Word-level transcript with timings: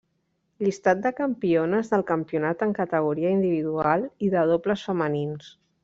Llistat 0.67 1.03
de 1.03 1.11
campiones 1.19 1.93
del 1.95 2.05
campionat 2.13 2.65
en 2.69 2.73
categoria 2.81 3.35
individual 3.37 4.09
i 4.29 4.35
de 4.39 4.49
dobles 4.55 4.89
femenins. 4.91 5.57